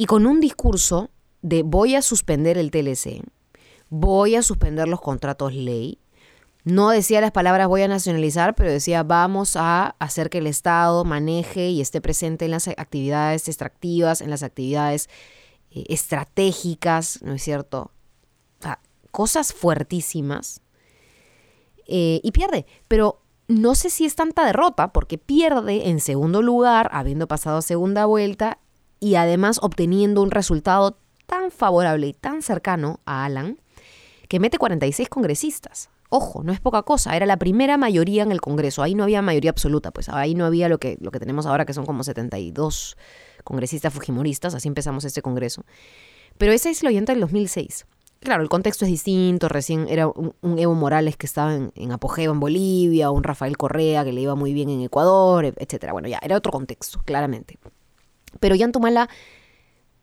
Y 0.00 0.06
con 0.06 0.24
un 0.24 0.40
discurso 0.40 1.10
de 1.42 1.62
voy 1.62 1.94
a 1.94 2.00
suspender 2.00 2.56
el 2.56 2.70
TLC 2.70 3.22
voy 3.90 4.34
a 4.34 4.42
suspender 4.42 4.88
los 4.88 5.02
contratos 5.02 5.52
ley. 5.52 5.98
No 6.64 6.88
decía 6.88 7.20
las 7.20 7.32
palabras 7.32 7.68
voy 7.68 7.82
a 7.82 7.88
nacionalizar, 7.88 8.54
pero 8.54 8.70
decía 8.70 9.02
vamos 9.02 9.56
a 9.56 9.96
hacer 9.98 10.30
que 10.30 10.38
el 10.38 10.46
Estado 10.46 11.04
maneje 11.04 11.68
y 11.68 11.82
esté 11.82 12.00
presente 12.00 12.46
en 12.46 12.52
las 12.52 12.66
actividades 12.66 13.46
extractivas, 13.46 14.22
en 14.22 14.30
las 14.30 14.42
actividades 14.42 15.10
eh, 15.70 15.84
estratégicas, 15.90 17.20
¿no 17.20 17.34
es 17.34 17.42
cierto? 17.42 17.90
cosas 19.10 19.52
fuertísimas. 19.52 20.62
Eh, 21.86 22.22
y 22.22 22.32
pierde, 22.32 22.64
pero 22.88 23.20
no 23.48 23.74
sé 23.74 23.90
si 23.90 24.06
es 24.06 24.14
tanta 24.14 24.46
derrota, 24.46 24.94
porque 24.94 25.18
pierde 25.18 25.90
en 25.90 26.00
segundo 26.00 26.40
lugar, 26.40 26.88
habiendo 26.90 27.28
pasado 27.28 27.60
segunda 27.60 28.06
vuelta 28.06 28.60
y 29.00 29.14
además 29.16 29.58
obteniendo 29.62 30.22
un 30.22 30.30
resultado 30.30 30.98
tan 31.26 31.50
favorable 31.50 32.06
y 32.06 32.12
tan 32.12 32.42
cercano 32.42 33.00
a 33.06 33.24
Alan 33.24 33.58
que 34.28 34.38
mete 34.38 34.58
46 34.58 35.08
congresistas. 35.08 35.90
Ojo, 36.08 36.42
no 36.42 36.52
es 36.52 36.60
poca 36.60 36.82
cosa, 36.82 37.16
era 37.16 37.24
la 37.24 37.36
primera 37.36 37.76
mayoría 37.76 38.24
en 38.24 38.32
el 38.32 38.40
Congreso, 38.40 38.82
ahí 38.82 38.96
no 38.96 39.04
había 39.04 39.22
mayoría 39.22 39.50
absoluta, 39.50 39.92
pues 39.92 40.08
ahí 40.08 40.34
no 40.34 40.44
había 40.44 40.68
lo 40.68 40.78
que, 40.78 40.98
lo 41.00 41.12
que 41.12 41.20
tenemos 41.20 41.46
ahora, 41.46 41.64
que 41.64 41.72
son 41.72 41.86
como 41.86 42.02
72 42.02 42.96
congresistas 43.44 43.94
fujimoristas, 43.94 44.54
así 44.54 44.66
empezamos 44.66 45.04
este 45.04 45.22
Congreso. 45.22 45.64
Pero 46.36 46.52
ese 46.52 46.70
es 46.70 46.82
lo 46.82 46.88
oyente 46.88 47.12
del 47.12 47.20
2006. 47.20 47.86
Claro, 48.18 48.42
el 48.42 48.48
contexto 48.48 48.84
es 48.84 48.90
distinto, 48.90 49.48
recién 49.48 49.86
era 49.88 50.08
un, 50.08 50.58
Evo 50.58 50.74
Morales 50.74 51.16
que 51.16 51.26
estaba 51.26 51.54
en, 51.54 51.72
en, 51.76 51.92
apogeo 51.92 52.32
en 52.32 52.40
Bolivia, 52.40 53.12
un 53.12 53.22
Rafael 53.22 53.56
Correa 53.56 54.04
que 54.04 54.12
le 54.12 54.20
iba 54.20 54.34
muy 54.34 54.52
bien 54.52 54.68
en 54.68 54.80
Ecuador, 54.80 55.44
etcétera. 55.44 55.92
Bueno, 55.92 56.08
ya, 56.08 56.18
era 56.20 56.36
otro 56.36 56.50
contexto, 56.50 57.00
claramente. 57.04 57.58
Pero 58.40 58.54
Yantumala 58.54 59.08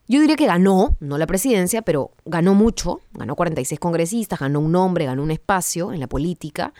yo 0.10 0.22
diría 0.22 0.38
que 0.38 0.48
ganó, 0.48 0.96
no 1.02 1.18
la 1.18 1.28
presidencia, 1.28 1.82
pero 1.82 2.12
ganó 2.26 2.54
mucho, 2.54 3.02
ganó 3.12 3.36
46 3.36 3.78
congresistas, 3.78 4.40
ganó 4.40 4.62
un 4.62 4.72
nombre, 4.72 5.06
ganó 5.06 5.22
un 5.22 5.32
espacio 5.32 5.92
en 5.92 6.00
la 6.00 6.08
política, 6.08 6.74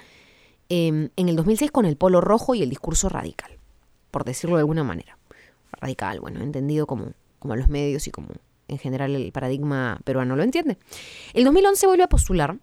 em, 0.70 1.10
en 1.18 1.30
el 1.30 1.36
2006 1.36 1.72
con 1.72 1.86
el 1.86 1.98
polo 1.98 2.22
rojo 2.22 2.56
y 2.56 2.64
el 2.64 2.70
discurso 2.70 3.10
radical, 3.10 3.52
por 4.12 4.24
decirlo 4.24 4.56
de 4.56 4.62
alguna 4.62 4.86
manera. 4.86 5.18
Radical, 5.74 6.22
bueno, 6.22 6.42
entendido 6.42 6.88
como, 6.88 7.12
como 7.40 7.58
los 7.58 7.68
medios 7.68 8.08
y 8.08 8.12
como 8.12 8.30
en 8.70 8.78
general 8.78 9.14
el 9.14 9.32
paradigma 9.34 10.00
peruano 10.06 10.38
lo 10.38 10.44
entiende. 10.44 10.78
El 11.34 11.44
2011 11.44 11.86
vuelve 11.88 12.04
a 12.04 12.10
postular. 12.10 12.58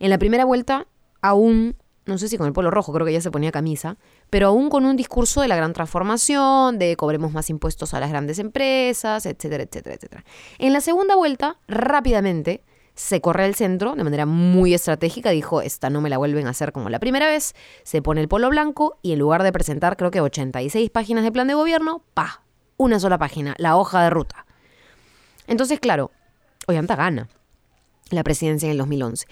En 0.00 0.10
la 0.10 0.18
primera 0.18 0.44
vuelta 0.44 0.86
aún 1.22 1.76
no 2.06 2.18
sé 2.18 2.28
si 2.28 2.38
con 2.38 2.46
el 2.46 2.52
polo 2.52 2.70
rojo, 2.70 2.92
creo 2.92 3.06
que 3.06 3.12
ya 3.12 3.20
se 3.20 3.30
ponía 3.30 3.52
camisa, 3.52 3.96
pero 4.30 4.48
aún 4.48 4.70
con 4.70 4.84
un 4.84 4.96
discurso 4.96 5.42
de 5.42 5.48
la 5.48 5.56
gran 5.56 5.72
transformación, 5.72 6.78
de 6.78 6.96
cobremos 6.96 7.32
más 7.32 7.50
impuestos 7.50 7.94
a 7.94 8.00
las 8.00 8.10
grandes 8.10 8.38
empresas, 8.38 9.26
etcétera, 9.26 9.64
etcétera, 9.64 9.96
etcétera. 9.96 10.24
En 10.58 10.72
la 10.72 10.80
segunda 10.80 11.14
vuelta, 11.14 11.58
rápidamente, 11.68 12.64
se 12.94 13.20
corre 13.20 13.44
al 13.44 13.54
centro 13.54 13.94
de 13.94 14.04
manera 14.04 14.26
muy 14.26 14.74
estratégica, 14.74 15.30
dijo, 15.30 15.62
esta 15.62 15.88
no 15.88 16.00
me 16.00 16.10
la 16.10 16.18
vuelven 16.18 16.46
a 16.46 16.50
hacer 16.50 16.72
como 16.72 16.90
la 16.90 16.98
primera 16.98 17.26
vez, 17.26 17.54
se 17.82 18.02
pone 18.02 18.20
el 18.20 18.28
polo 18.28 18.50
blanco 18.50 18.98
y 19.02 19.12
en 19.12 19.18
lugar 19.18 19.42
de 19.42 19.52
presentar 19.52 19.96
creo 19.96 20.10
que 20.10 20.20
86 20.20 20.90
páginas 20.90 21.24
de 21.24 21.32
plan 21.32 21.48
de 21.48 21.54
gobierno, 21.54 22.02
pa, 22.14 22.42
una 22.76 22.98
sola 23.00 23.18
página, 23.18 23.54
la 23.58 23.76
hoja 23.76 24.02
de 24.02 24.10
ruta. 24.10 24.46
Entonces, 25.46 25.80
claro, 25.80 26.10
Ollanta 26.66 26.96
gana 26.96 27.28
la 28.10 28.22
presidencia 28.22 28.66
en 28.66 28.72
el 28.72 28.78
2011. 28.78 29.26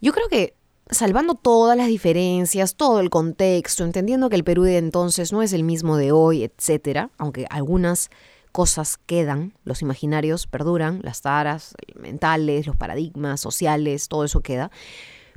Yo 0.00 0.12
creo 0.12 0.28
que 0.28 0.54
salvando 0.92 1.34
todas 1.34 1.76
las 1.76 1.88
diferencias, 1.88 2.76
todo 2.76 3.00
el 3.00 3.10
contexto, 3.10 3.84
entendiendo 3.84 4.28
que 4.28 4.36
el 4.36 4.44
Perú 4.44 4.62
de 4.62 4.78
entonces 4.78 5.32
no 5.32 5.42
es 5.42 5.52
el 5.52 5.64
mismo 5.64 5.96
de 5.96 6.12
hoy, 6.12 6.44
etcétera, 6.44 7.10
aunque 7.18 7.46
algunas 7.50 8.10
cosas 8.52 8.98
quedan, 9.06 9.54
los 9.64 9.82
imaginarios 9.82 10.46
perduran, 10.46 11.00
las 11.02 11.22
taras 11.22 11.74
mentales, 11.94 12.66
los 12.66 12.76
paradigmas 12.76 13.40
sociales, 13.40 14.08
todo 14.08 14.24
eso 14.24 14.40
queda. 14.40 14.70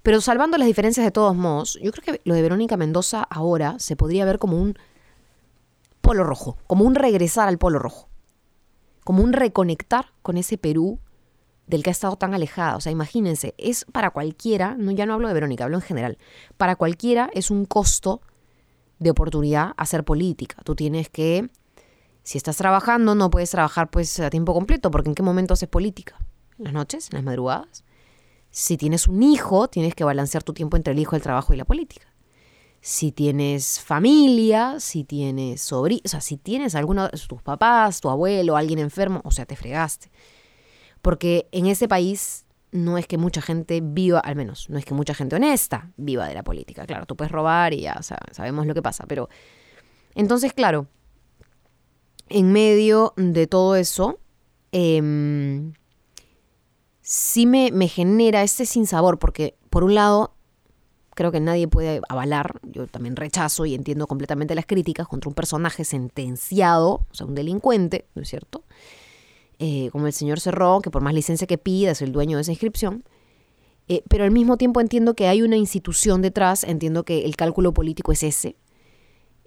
Pero 0.03 0.21
salvando 0.21 0.57
las 0.57 0.67
diferencias 0.67 1.05
de 1.05 1.11
todos 1.11 1.35
modos, 1.35 1.79
yo 1.81 1.91
creo 1.91 2.03
que 2.03 2.21
lo 2.25 2.35
de 2.35 2.41
Verónica 2.41 2.77
Mendoza 2.77 3.23
ahora 3.23 3.77
se 3.79 3.95
podría 3.95 4.25
ver 4.25 4.37
como 4.37 4.61
un 4.61 4.77
polo 6.01 6.23
rojo, 6.23 6.57
como 6.67 6.83
un 6.83 6.93
regresar 6.93 7.47
al 7.47 7.57
polo 7.57 7.79
rojo, 7.79 8.09
como 9.03 9.23
un 9.23 9.33
reconectar 9.33 10.11
con 10.21 10.37
ese 10.37 10.57
Perú 10.57 10.99
del 11.67 11.83
que 11.83 11.89
ha 11.89 11.91
estado 11.91 12.15
tan 12.15 12.33
alejada. 12.33 12.75
O 12.75 12.81
sea, 12.81 12.91
imagínense, 12.91 13.55
es 13.57 13.85
para 13.91 14.11
cualquiera, 14.11 14.75
no, 14.77 14.91
ya 14.91 15.05
no 15.05 15.13
hablo 15.13 15.27
de 15.27 15.33
Verónica, 15.33 15.63
hablo 15.63 15.77
en 15.77 15.81
general, 15.81 16.17
para 16.57 16.75
cualquiera 16.75 17.29
es 17.33 17.51
un 17.51 17.65
costo 17.65 18.21
de 18.99 19.09
oportunidad 19.11 19.73
hacer 19.77 20.03
política. 20.03 20.57
Tú 20.63 20.75
tienes 20.75 21.09
que, 21.09 21.49
si 22.23 22.37
estás 22.37 22.57
trabajando, 22.57 23.15
no 23.15 23.29
puedes 23.29 23.51
trabajar 23.51 23.89
pues 23.89 24.19
a 24.19 24.29
tiempo 24.29 24.53
completo, 24.53 24.91
porque 24.91 25.09
¿en 25.09 25.15
qué 25.15 25.23
momento 25.23 25.53
haces 25.53 25.69
política? 25.69 26.17
¿En 26.57 26.65
las 26.65 26.73
noches? 26.73 27.09
¿En 27.11 27.17
las 27.17 27.23
madrugadas? 27.23 27.83
Si 28.49 28.77
tienes 28.77 29.07
un 29.07 29.21
hijo, 29.21 29.67
tienes 29.67 29.95
que 29.95 30.05
balancear 30.05 30.43
tu 30.43 30.53
tiempo 30.53 30.77
entre 30.77 30.93
el 30.93 30.99
hijo, 30.99 31.15
el 31.15 31.21
trabajo 31.21 31.53
y 31.53 31.57
la 31.57 31.65
política. 31.65 32.07
Si 32.79 33.11
tienes 33.11 33.81
familia, 33.81 34.79
si 34.79 35.03
tienes 35.03 35.61
sobrinos, 35.61 36.03
o 36.05 36.07
sea, 36.09 36.21
si 36.21 36.37
tienes 36.37 36.75
alguno, 36.75 37.09
tus 37.09 37.41
papás, 37.41 37.99
tu 37.99 38.09
abuelo, 38.09 38.55
alguien 38.55 38.79
enfermo, 38.79 39.21
o 39.25 39.31
sea, 39.31 39.45
te 39.45 39.55
fregaste. 39.55 40.11
Porque 41.05 41.47
en 41.51 41.67
ese 41.67 41.87
país 41.87 42.47
no 42.71 42.97
es 42.97 43.05
que 43.05 43.19
mucha 43.19 43.39
gente 43.39 43.79
viva, 43.79 44.19
al 44.19 44.35
menos, 44.35 44.71
no 44.71 44.79
es 44.79 44.85
que 44.85 44.95
mucha 44.95 45.13
gente 45.13 45.35
honesta 45.35 45.91
viva 45.97 46.27
de 46.27 46.33
la 46.33 46.41
política. 46.41 46.87
Claro, 46.87 47.05
tú 47.05 47.15
puedes 47.15 47.31
robar 47.31 47.75
y 47.75 47.81
ya 47.81 48.01
sabemos 48.01 48.65
lo 48.65 48.73
que 48.73 48.81
pasa, 48.81 49.05
pero 49.07 49.29
entonces, 50.15 50.51
claro, 50.51 50.87
en 52.27 52.51
medio 52.51 53.13
de 53.17 53.45
todo 53.45 53.75
eso, 53.75 54.17
eh, 54.71 55.71
sí 57.01 57.45
me, 57.45 57.69
me 57.71 57.87
genera 57.87 58.41
este 58.41 58.65
sinsabor, 58.65 59.19
porque 59.19 59.55
por 59.69 59.83
un 59.83 59.93
lado, 59.93 60.33
creo 61.13 61.31
que 61.31 61.39
nadie 61.39 61.67
puede 61.67 62.01
avalar, 62.09 62.59
yo 62.63 62.87
también 62.87 63.15
rechazo 63.15 63.67
y 63.67 63.75
entiendo 63.75 64.07
completamente 64.07 64.55
las 64.55 64.65
críticas 64.65 65.07
contra 65.07 65.29
un 65.29 65.35
personaje 65.35 65.85
sentenciado, 65.85 67.05
o 67.11 67.13
sea, 67.13 67.27
un 67.27 67.35
delincuente, 67.35 68.07
¿no 68.15 68.23
es 68.23 68.27
cierto? 68.29 68.63
Eh, 69.59 69.89
como 69.91 70.07
el 70.07 70.13
señor 70.13 70.39
Cerrón, 70.39 70.81
que 70.81 70.91
por 70.91 71.01
más 71.01 71.13
licencia 71.13 71.47
que 71.47 71.57
pida 71.57 71.91
es 71.91 72.01
el 72.01 72.11
dueño 72.11 72.37
de 72.37 72.41
esa 72.41 72.51
inscripción. 72.51 73.03
Eh, 73.87 74.03
pero 74.09 74.23
al 74.23 74.31
mismo 74.31 74.57
tiempo 74.57 74.81
entiendo 74.81 75.15
que 75.15 75.27
hay 75.27 75.41
una 75.41 75.57
institución 75.57 76.21
detrás, 76.21 76.63
entiendo 76.63 77.05
que 77.05 77.25
el 77.25 77.35
cálculo 77.35 77.73
político 77.73 78.11
es 78.11 78.23
ese. 78.23 78.57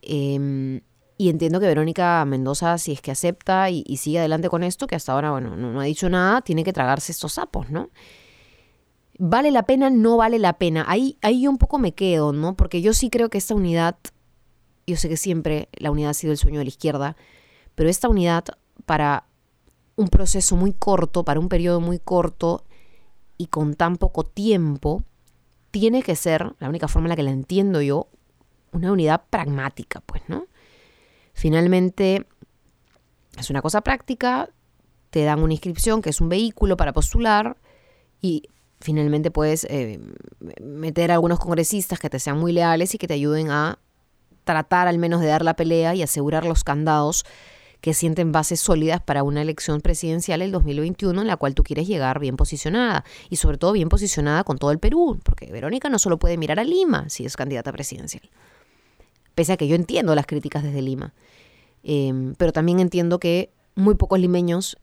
Em, 0.00 0.80
y 1.18 1.28
entiendo 1.28 1.58
que 1.60 1.66
Verónica 1.66 2.24
Mendoza, 2.24 2.78
si 2.78 2.92
es 2.92 3.02
que 3.02 3.10
acepta 3.10 3.68
y, 3.70 3.84
sigue 3.96 4.20
adelante 4.20 4.48
con 4.48 4.62
esto, 4.62 4.86
que 4.86 4.94
hasta 4.94 5.12
ahora, 5.12 5.32
bueno, 5.32 5.56
no, 5.56 5.80
ha 5.80 5.84
dicho 5.84 6.08
nada, 6.08 6.40
tiene 6.42 6.62
que 6.64 6.72
tragarse 6.72 7.10
estos 7.12 7.34
sapos, 7.34 7.70
¿no? 7.70 7.90
¿Vale 9.18 9.50
la 9.50 9.64
pena? 9.64 9.90
No 9.90 10.16
vale 10.16 10.38
la 10.38 10.58
pena. 10.58 10.84
Ahí, 10.88 11.18
ahí 11.22 11.42
yo 11.42 11.50
un 11.50 11.58
poco 11.58 11.78
me 11.78 11.92
quedo, 11.92 12.32
¿no? 12.32 12.56
Porque 12.56 12.80
yo 12.80 12.92
sí 12.94 13.10
creo 13.10 13.30
que 13.30 13.38
esta 13.38 13.54
unidad, 13.54 13.96
yo 14.86 14.96
sé 14.96 15.08
que 15.08 15.16
siempre 15.16 15.68
la 15.72 15.90
unidad 15.90 16.10
ha 16.10 16.14
sido 16.14 16.32
el 16.32 16.38
sueño 16.38 16.60
de 16.60 16.66
la 16.66 16.68
izquierda, 16.68 17.16
pero 17.74 17.90
esta 17.90 18.08
unidad 18.08 18.44
para 18.86 19.27
un 19.98 20.08
proceso 20.08 20.54
muy 20.54 20.72
corto, 20.72 21.24
para 21.24 21.40
un 21.40 21.48
periodo 21.48 21.80
muy 21.80 21.98
corto 21.98 22.64
y 23.36 23.48
con 23.48 23.74
tan 23.74 23.96
poco 23.96 24.22
tiempo, 24.22 25.02
tiene 25.72 26.04
que 26.04 26.14
ser, 26.14 26.54
la 26.60 26.68
única 26.68 26.86
forma 26.86 27.06
en 27.06 27.10
la 27.10 27.16
que 27.16 27.24
la 27.24 27.32
entiendo 27.32 27.82
yo, 27.82 28.08
una 28.72 28.92
unidad 28.92 29.24
pragmática, 29.28 30.00
pues, 30.06 30.22
¿no? 30.28 30.46
Finalmente, 31.34 32.26
es 33.36 33.50
una 33.50 33.60
cosa 33.60 33.80
práctica, 33.80 34.48
te 35.10 35.24
dan 35.24 35.42
una 35.42 35.54
inscripción 35.54 36.00
que 36.00 36.10
es 36.10 36.20
un 36.20 36.28
vehículo 36.28 36.76
para 36.76 36.92
postular 36.92 37.56
y 38.20 38.44
finalmente 38.80 39.32
puedes 39.32 39.64
eh, 39.64 39.98
meter 40.60 41.10
a 41.10 41.14
algunos 41.14 41.40
congresistas 41.40 41.98
que 41.98 42.08
te 42.08 42.20
sean 42.20 42.38
muy 42.38 42.52
leales 42.52 42.94
y 42.94 42.98
que 42.98 43.08
te 43.08 43.14
ayuden 43.14 43.50
a 43.50 43.80
tratar 44.44 44.86
al 44.86 44.98
menos 44.98 45.20
de 45.20 45.26
dar 45.26 45.42
la 45.42 45.56
pelea 45.56 45.96
y 45.96 46.02
asegurar 46.02 46.44
los 46.44 46.62
candados 46.62 47.24
que 47.80 47.94
sienten 47.94 48.32
bases 48.32 48.60
sólidas 48.60 49.00
para 49.00 49.22
una 49.22 49.42
elección 49.42 49.80
presidencial 49.80 50.42
el 50.42 50.50
2021 50.50 51.20
en 51.20 51.26
la 51.26 51.36
cual 51.36 51.54
tú 51.54 51.62
quieres 51.62 51.86
llegar 51.86 52.18
bien 52.18 52.36
posicionada 52.36 53.04
y 53.30 53.36
sobre 53.36 53.56
todo 53.56 53.72
bien 53.72 53.88
posicionada 53.88 54.44
con 54.44 54.58
todo 54.58 54.72
el 54.72 54.78
Perú, 54.78 55.18
porque 55.22 55.50
Verónica 55.52 55.88
no 55.88 55.98
solo 55.98 56.18
puede 56.18 56.36
mirar 56.36 56.58
a 56.58 56.64
Lima 56.64 57.08
si 57.08 57.24
es 57.24 57.36
candidata 57.36 57.72
presidencial, 57.72 58.28
pese 59.34 59.52
a 59.52 59.56
que 59.56 59.68
yo 59.68 59.76
entiendo 59.76 60.14
las 60.14 60.26
críticas 60.26 60.64
desde 60.64 60.82
Lima, 60.82 61.14
em, 61.84 62.34
pero 62.34 62.52
también 62.52 62.80
entiendo 62.80 63.20
que 63.20 63.52
muy 63.76 63.94
pocos 63.94 64.18
limeños 64.18 64.76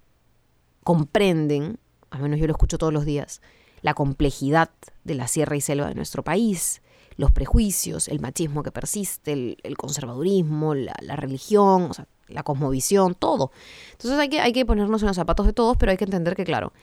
comprenden, 0.83 1.79
al 2.11 2.21
menos 2.21 2.39
yo 2.39 2.47
lo 2.47 2.53
escucho 2.53 2.77
todos 2.77 2.93
los 2.93 3.03
días, 3.03 3.41
la 3.81 3.93
complejidad 3.93 4.69
de 5.03 5.15
la 5.15 5.27
sierra 5.27 5.57
y 5.57 5.61
selva 5.61 5.89
de 5.89 5.95
nuestro 5.95 6.23
país, 6.23 6.81
los 7.17 7.31
prejuicios, 7.31 8.07
el 8.07 8.19
machismo 8.19 8.63
que 8.63 8.71
persiste, 8.71 9.57
el, 9.61 9.77
conservadurismo, 9.77 10.75
la, 10.75 10.95
la 11.01 11.15
religión, 11.15 11.83
o 11.83 11.93
sea, 11.93 12.07
la 12.27 12.43
cosmovisión, 12.43 13.15
todo. 13.15 13.51
Entonces 13.91 14.19
hay 14.19 14.29
que, 14.29 14.39
hay 14.39 14.53
que 14.53 14.65
ponernos 14.65 15.01
en 15.01 15.07
los 15.07 15.15
zapatos 15.15 15.45
de 15.45 15.53
todos, 15.53 15.77
pero 15.77 15.91
hay 15.91 15.97
que 15.97 16.05
entender 16.05 16.35
que, 16.35 16.43
claro, 16.43 16.73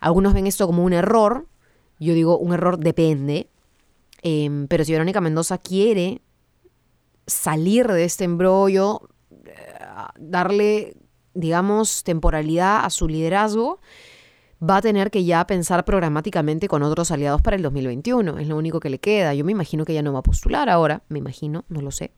algunos 0.00 0.34
ven 0.34 0.46
esto 0.46 0.66
como 0.66 0.84
un 0.84 0.92
error. 0.92 1.46
Yo 1.98 2.14
digo, 2.14 2.38
un 2.38 2.52
error 2.52 2.78
depende. 2.78 3.48
Em, 4.22 4.68
pero 4.68 4.84
si 4.84 4.92
Verónica 4.92 5.20
Mendoza 5.20 5.58
quiere 5.58 6.22
salir 7.26 7.88
de 7.88 8.04
este 8.04 8.24
embrollo, 8.24 9.08
eh, 9.30 9.52
darle, 10.18 10.96
digamos, 11.34 12.04
temporalidad 12.04 12.84
a 12.84 12.90
su 12.90 13.08
liderazgo, 13.08 13.80
va 14.62 14.76
a 14.76 14.82
tener 14.82 15.10
que 15.10 15.24
ya 15.24 15.44
pensar 15.46 15.84
programáticamente 15.84 16.68
con 16.68 16.82
otros 16.82 17.10
aliados 17.10 17.42
para 17.42 17.56
el 17.56 17.62
2021. 17.62 18.38
Es 18.38 18.48
lo 18.48 18.56
único 18.56 18.80
que 18.80 18.90
le 18.90 18.98
queda. 18.98 19.34
Yo 19.34 19.44
me 19.44 19.52
imagino 19.52 19.84
que 19.84 19.92
ella 19.92 20.02
no 20.02 20.12
va 20.12 20.20
a 20.20 20.22
postular 20.22 20.68
ahora, 20.68 21.02
me 21.08 21.18
imagino, 21.18 21.64
no 21.68 21.80
lo 21.80 21.90
sé. 21.90 22.12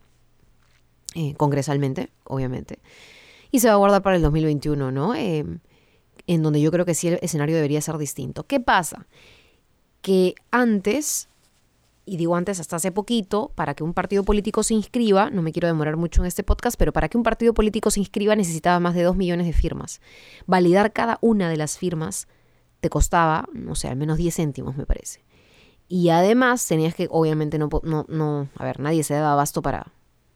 Eh, 1.15 1.35
congresalmente, 1.37 2.11
obviamente. 2.25 2.81
Y 3.51 3.61
se 3.61 3.69
va 3.69 3.75
a 3.75 3.77
guardar 3.77 4.03
para 4.03 4.17
el 4.17 4.23
2021, 4.23 4.91
¿no? 4.91 5.15
Eh, 5.15 5.45
en 6.27 6.43
donde 6.43 6.61
yo 6.61 6.71
creo 6.73 6.85
que 6.85 6.95
sí 6.95 7.09
el 7.09 7.19
escenario 7.23 7.55
debería 7.55 7.81
ser 7.81 7.99
distinto. 7.99 8.45
¿Qué 8.45 8.59
pasa? 8.59 9.07
Que 10.03 10.35
antes, 10.51 11.29
y 12.05 12.17
digo 12.17 12.35
antes 12.35 12.59
hasta 12.59 12.77
hace 12.77 12.91
poquito, 12.91 13.53
para 13.55 13.75
que 13.75 13.85
un 13.85 13.95
partido 13.95 14.25
político 14.25 14.65
se 14.65 14.75
inscriba, 14.75 15.31
no 15.31 15.43
me 15.43 15.53
quiero 15.53 15.69
demorar 15.69 15.97
mucho 15.97 16.23
en 16.23 16.27
este 16.27 16.43
podcast, 16.43 16.77
pero 16.77 16.93
para 16.93 17.09
que 17.09 17.17
un 17.17 17.23
partido 17.23 17.55
político 17.55 17.91
se 17.91 18.01
inscriba 18.01 18.35
necesitaba 18.35 18.81
más 18.81 18.95
de 18.95 19.05
dos 19.05 19.17
millones 19.17 19.47
de 19.47 19.53
firmas. 19.53 20.01
Validar 20.47 20.93
cada 20.93 21.19
una 21.21 21.49
de 21.49 21.57
las 21.57 21.79
firmas 21.79 22.27
te 22.81 22.91
costaba, 22.91 23.49
no 23.53 23.77
sé, 23.77 23.89
al 23.89 23.97
menos 23.97 24.19
10 24.19 24.35
céntimos 24.35 24.77
me 24.77 24.85
parece. 24.85 25.25
Y 25.87 26.09
además 26.09 26.67
tenías 26.67 26.95
que, 26.95 27.07
obviamente, 27.11 27.59
no, 27.59 27.69
no, 27.83 28.05
no, 28.09 28.49
a 28.57 28.65
ver, 28.65 28.81
nadie 28.81 29.05
se 29.05 29.15
daba 29.15 29.35
abasto 29.35 29.63
para, 29.63 29.93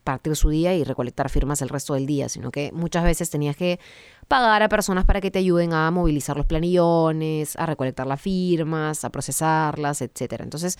partir 0.09 0.35
su 0.35 0.49
día 0.49 0.73
y 0.73 0.83
recolectar 0.83 1.29
firmas 1.29 1.61
el 1.61 1.69
resto 1.69 1.93
del 1.93 2.07
día, 2.07 2.29
sino 2.29 2.49
que 2.49 2.71
muchas 2.73 3.03
veces 3.03 3.29
tenías 3.29 3.55
que 3.55 3.79
pagar 4.27 4.63
a 4.63 4.67
personas 4.67 5.05
para 5.05 5.21
que 5.21 5.29
te 5.29 5.37
ayuden 5.37 5.71
a 5.71 5.91
movilizar 5.91 6.35
los 6.35 6.47
planillones, 6.47 7.55
a 7.57 7.67
recolectar 7.67 8.07
las 8.07 8.19
firmas, 8.19 9.05
a 9.05 9.11
procesarlas, 9.11 10.01
etc. 10.01 10.39
Entonces, 10.39 10.79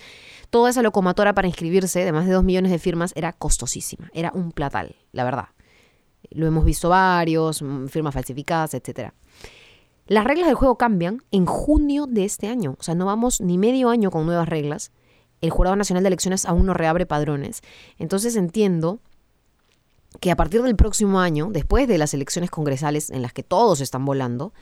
toda 0.50 0.70
esa 0.70 0.82
locomotora 0.82 1.32
para 1.32 1.46
inscribirse 1.46 2.04
de 2.04 2.10
más 2.10 2.26
de 2.26 2.32
dos 2.32 2.42
millones 2.42 2.72
de 2.72 2.80
firmas 2.80 3.12
era 3.14 3.32
costosísima, 3.32 4.10
era 4.14 4.32
un 4.34 4.50
platal, 4.50 4.96
la 5.12 5.22
verdad. 5.22 5.48
Lo 6.30 6.48
hemos 6.48 6.64
visto 6.64 6.88
varios, 6.88 7.62
mm, 7.62 7.86
firmas 7.86 8.14
falsificadas, 8.14 8.74
etc. 8.74 9.12
Las 10.06 10.24
reglas 10.24 10.48
del 10.48 10.56
juego 10.56 10.76
cambian 10.76 11.22
en 11.30 11.46
junio 11.46 12.06
de 12.08 12.24
este 12.24 12.48
año, 12.48 12.74
o 12.80 12.82
sea, 12.82 12.96
no 12.96 13.06
vamos 13.06 13.40
ni 13.40 13.58
medio 13.58 13.90
año 13.90 14.10
con 14.10 14.26
nuevas 14.26 14.48
reglas. 14.48 14.90
El 15.40 15.50
Jurado 15.50 15.76
Nacional 15.76 16.02
de 16.02 16.08
Elecciones 16.08 16.44
aún 16.44 16.66
no 16.66 16.74
reabre 16.74 17.06
padrones. 17.06 17.62
Entonces 17.98 18.36
entiendo 18.36 19.00
que 20.18 20.30
a 20.30 20.36
partir 20.36 20.62
del 20.62 20.76
próximo 20.76 21.20
año, 21.20 21.48
después 21.52 21.86
de 21.86 21.98
las 21.98 22.14
elecciones 22.14 22.50
congresales 22.50 23.10
en 23.10 23.22
las 23.22 23.32
que 23.32 23.42
todos 23.42 23.80
están 23.80 24.04
volando, 24.04 24.52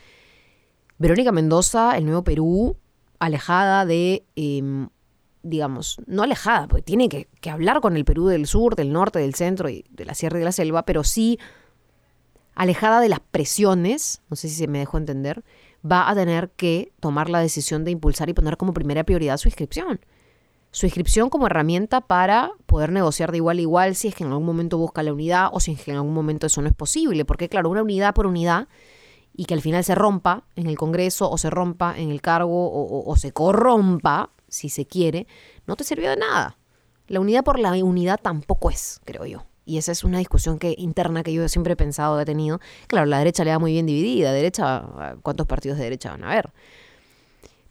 Verónica 0.98 1.32
Mendoza, 1.32 1.96
el 1.96 2.04
Nuevo 2.04 2.24
Perú, 2.24 2.76
alejada 3.18 3.86
de, 3.86 4.26
em, 4.36 4.88
digamos, 5.42 5.98
no 6.06 6.22
alejada, 6.24 6.68
porque 6.68 6.82
tiene 6.82 7.08
que, 7.08 7.28
que, 7.40 7.50
hablar 7.50 7.80
con 7.80 7.96
el 7.96 8.04
Perú 8.04 8.26
del 8.26 8.46
sur, 8.46 8.76
del 8.76 8.92
norte, 8.92 9.18
del 9.18 9.34
centro 9.34 9.68
y 9.68 9.84
de 9.90 10.04
la 10.04 10.14
sierra 10.14 10.38
de 10.38 10.44
la 10.44 10.52
selva, 10.52 10.84
pero 10.84 11.04
sí 11.04 11.38
alejada 12.54 13.00
de 13.00 13.08
las 13.08 13.20
presiones, 13.20 14.20
no 14.28 14.36
sé 14.36 14.48
si 14.48 14.56
se 14.56 14.66
me 14.66 14.80
dejó 14.80 14.98
entender, 14.98 15.44
va 15.88 16.10
a 16.10 16.14
tener 16.16 16.50
que 16.50 16.92
tomar 16.98 17.30
la 17.30 17.38
decisión 17.38 17.84
de 17.84 17.92
impulsar 17.92 18.28
y 18.28 18.34
poner 18.34 18.56
como 18.56 18.74
primera 18.74 19.04
prioridad 19.04 19.36
su 19.36 19.46
inscripción 19.46 20.00
su 20.70 20.86
inscripción 20.86 21.30
como 21.30 21.46
herramienta 21.46 22.00
para 22.00 22.52
poder 22.66 22.92
negociar 22.92 23.30
de 23.30 23.38
igual 23.38 23.58
a 23.58 23.60
igual 23.62 23.94
si 23.94 24.08
es 24.08 24.14
que 24.14 24.24
en 24.24 24.30
algún 24.30 24.46
momento 24.46 24.78
busca 24.78 25.02
la 25.02 25.12
unidad 25.12 25.48
o 25.52 25.60
si 25.60 25.72
es 25.72 25.82
que 25.82 25.90
en 25.90 25.96
algún 25.96 26.14
momento 26.14 26.46
eso 26.46 26.60
no 26.60 26.68
es 26.68 26.74
posible. 26.74 27.24
Porque 27.24 27.48
claro, 27.48 27.70
una 27.70 27.82
unidad 27.82 28.14
por 28.14 28.26
unidad 28.26 28.68
y 29.34 29.46
que 29.46 29.54
al 29.54 29.62
final 29.62 29.84
se 29.84 29.94
rompa 29.94 30.44
en 30.56 30.66
el 30.66 30.76
Congreso 30.76 31.30
o 31.30 31.38
se 31.38 31.48
rompa 31.48 31.94
en 31.96 32.10
el 32.10 32.20
cargo 32.20 32.70
o, 33.06 33.16
se 33.16 33.32
corrompa, 33.32 34.30
si 34.48 34.68
se 34.68 34.86
quiere, 34.86 35.26
no 35.66 35.76
te 35.76 35.84
sirvió 35.84 36.10
de 36.10 36.16
nada. 36.16 36.58
La 37.06 37.20
unidad 37.20 37.44
por 37.44 37.58
la 37.58 37.72
unidad 37.72 38.18
tampoco 38.20 38.70
es, 38.70 39.00
creo 39.04 39.24
yo. 39.24 39.46
y 39.64 39.78
esa 39.78 39.92
es 39.92 40.02
una 40.02 40.18
discusión 40.18 40.58
que 40.58 40.74
interna 40.76 41.22
que 41.22 41.32
yo 41.32 41.46
siempre 41.48 41.74
he 41.74 41.76
pensado, 41.76 42.20
he 42.20 42.24
tenido. 42.24 42.58
Claro, 42.88 43.06
la 43.06 43.18
derecha 43.18 43.44
le 43.44 43.50
da 43.50 43.58
muy 43.58 43.72
bien 43.72 43.86
dividida, 43.86 44.32
derecha, 44.32 44.84
¿cuántos 45.22 45.46
partidos 45.46 45.78
de 45.78 45.84
derecha 45.84 46.10
van 46.10 46.24
a 46.24 46.32
haber? 46.32 46.52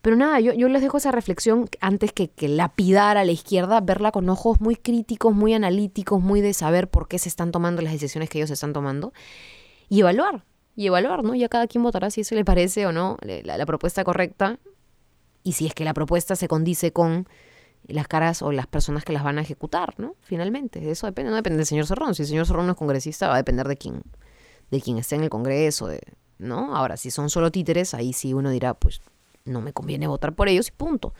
Pero 0.07 0.15
nada, 0.15 0.39
yo, 0.39 0.53
yo 0.53 0.69
les 0.69 0.81
dejo 0.81 0.99
esa 0.99 1.11
reflexión 1.11 1.67
antes 1.81 2.13
que, 2.13 2.31
lapidar 2.47 3.17
a 3.17 3.25
la 3.25 3.33
izquierda, 3.33 3.81
verla 3.81 4.13
con 4.13 4.29
ojos 4.29 4.61
muy 4.61 4.77
críticos, 4.77 5.35
muy 5.35 5.53
analíticos, 5.53 6.21
muy 6.21 6.39
de 6.39 6.53
saber 6.53 6.89
por 6.89 7.09
qué 7.09 7.19
se 7.19 7.27
están 7.27 7.51
tomando 7.51 7.81
las 7.81 7.91
decisiones 7.91 8.29
que 8.29 8.37
ellos 8.37 8.49
están 8.49 8.71
tomando 8.71 9.11
y 9.89 9.99
evaluar, 9.99 10.45
y 10.77 10.87
evaluar, 10.87 11.25
¿no? 11.25 11.35
Ya 11.35 11.49
cada 11.49 11.67
quien 11.67 11.83
votará 11.83 12.09
si 12.09 12.21
eso 12.21 12.35
le 12.35 12.45
parece 12.45 12.85
o 12.85 12.93
no 12.93 13.17
la, 13.21 13.65
propuesta 13.65 14.05
correcta 14.05 14.59
y 15.43 15.51
si 15.51 15.65
es 15.65 15.73
que 15.73 15.83
la 15.83 15.93
propuesta 15.93 16.37
se 16.37 16.47
condice 16.47 16.93
con 16.93 17.27
las 17.85 18.07
caras 18.07 18.41
o 18.41 18.53
las 18.53 18.65
personas 18.65 19.03
que 19.03 19.11
las 19.11 19.25
van 19.25 19.39
a 19.39 19.41
ejecutar, 19.41 19.93
¿no? 19.99 20.15
Finalmente, 20.21 20.89
eso 20.89 21.05
depende, 21.05 21.31
no 21.31 21.35
depende 21.35 21.57
del 21.57 21.65
señor 21.65 21.85
Cerrón. 21.85 22.15
Si 22.15 22.21
el 22.21 22.29
señor 22.29 22.47
Cerrón 22.47 22.65
no 22.67 22.71
es 22.71 22.77
congresista, 22.77 23.27
va 23.27 23.33
a 23.33 23.37
depender 23.39 23.67
de 23.67 23.75
quién, 23.75 24.03
de 24.71 24.79
quién 24.79 24.99
esté 24.99 25.15
en 25.15 25.23
el 25.23 25.29
Congreso, 25.29 25.87
de, 25.87 25.99
¿no? 26.37 26.77
Ahora, 26.77 26.95
si 26.95 27.11
son 27.11 27.29
solo 27.29 27.51
títeres, 27.51 27.93
ahí 27.93 28.13
sí 28.13 28.33
uno 28.33 28.51
dirá, 28.51 28.73
pues 28.73 29.01
no 29.47 29.61
me 29.61 29.73
conviene 29.73 30.07
votar 30.07 30.35
por 30.35 30.49
ellos 30.49 30.67
y 30.67 30.71
punto. 30.71 31.13